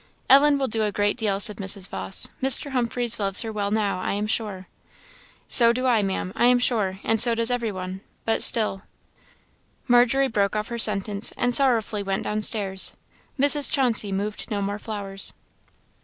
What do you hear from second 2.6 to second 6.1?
Humphreys loves her well now, I know." "So do I,